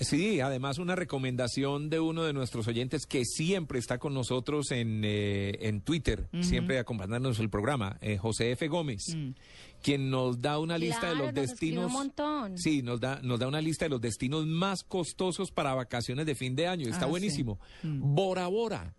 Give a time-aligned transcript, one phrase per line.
[0.00, 5.02] Sí, además una recomendación de uno de nuestros oyentes que siempre está con nosotros en,
[5.04, 8.66] eh, en Twitter, siempre acompañándonos el programa, eh, José F.
[8.68, 9.16] Gómez,
[9.82, 11.86] quien nos da una lista de los nos destinos.
[11.86, 12.58] un montón.
[12.58, 16.34] Sí, nos da, nos da una lista de los destinos más costosos para vacaciones de
[16.34, 16.86] fin de año.
[16.88, 17.10] Está Ah, sí.
[17.10, 17.60] buenísimo.
[17.82, 18.94] Bora Bora,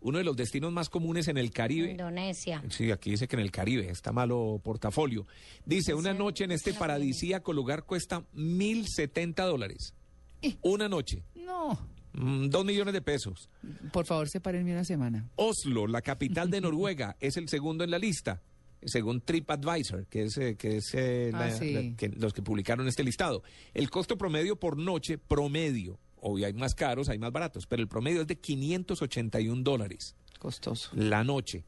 [0.00, 1.90] uno de los destinos más comunes en el Caribe.
[1.90, 2.62] Indonesia.
[2.70, 5.26] Sí, aquí dice que en el Caribe está malo portafolio.
[5.66, 9.94] Dice, una noche en este paradisíaco lugar cuesta mil setenta dólares.
[10.62, 11.22] Una noche.
[11.34, 11.78] No,
[12.14, 13.48] Mm, Dos millones de pesos.
[13.92, 15.28] por favor, sepárenme una semana.
[15.36, 18.42] Oslo, la capital de Noruega, es el segundo en la lista,
[18.82, 21.72] según TripAdvisor, que es, eh, que es eh, Ah, la- sí.
[21.72, 23.42] la- que- los que publicaron este listado.
[23.74, 27.88] El costo promedio por noche, promedio, obvio hay más caros, hay más baratos, pero el
[27.88, 30.90] promedio es de 581 dólares Costoso.
[30.94, 31.64] la noche.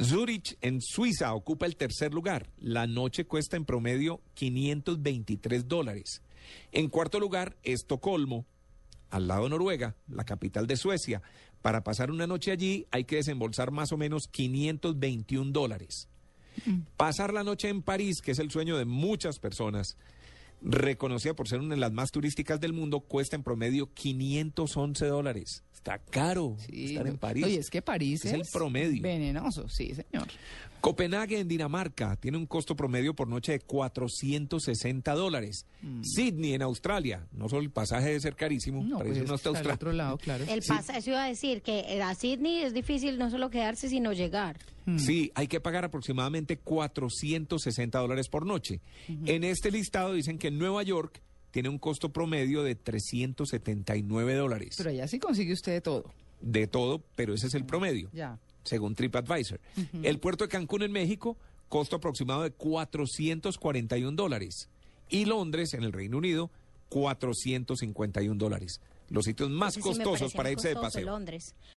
[0.00, 2.48] Zurich, en Suiza, ocupa el tercer lugar.
[2.58, 6.22] La noche cuesta en promedio 523 dólares.
[6.72, 8.44] En cuarto lugar, Estocolmo,
[9.10, 11.22] al lado de Noruega, la capital de Suecia.
[11.62, 16.08] Para pasar una noche allí hay que desembolsar más o menos 521 dólares.
[16.96, 19.96] Pasar la noche en París, que es el sueño de muchas personas,
[20.62, 25.64] reconocida por ser una de las más turísticas del mundo, cuesta en promedio 511 dólares.
[25.86, 27.44] Está caro Sí, estar en París.
[27.44, 29.00] Oye, es que París Es el promedio.
[29.02, 30.26] Venenoso, sí, señor.
[30.80, 35.64] Copenhague en Dinamarca tiene un costo promedio por noche de 460 dólares.
[35.82, 36.02] Mm.
[36.02, 39.28] Sydney en Australia, no solo el pasaje debe ser carísimo, No, para pues eso es
[39.30, 39.74] no que está está al Australia.
[39.74, 40.44] otro lado, claro.
[40.48, 44.12] El pasa, eso iba a decir que a Sydney es difícil no solo quedarse, sino
[44.12, 44.58] llegar.
[44.98, 48.80] Sí, hay que pagar aproximadamente 460 dólares por noche.
[49.08, 51.20] En este listado dicen que Nueva York
[51.56, 54.74] tiene un costo promedio de 379 dólares.
[54.76, 56.12] Pero allá sí consigue usted de todo.
[56.42, 58.10] de todo, pero ese es el promedio.
[58.12, 58.38] Ya.
[58.62, 59.58] según TripAdvisor.
[60.02, 61.38] El puerto de Cancún en México,
[61.70, 64.68] costo aproximado de 441 dólares.
[65.08, 66.50] Y Londres, en el Reino Unido,
[66.90, 68.82] 451 dólares.
[69.08, 71.06] Los sitios más sí costosos para irse de paseo.
[71.06, 71.54] Londres.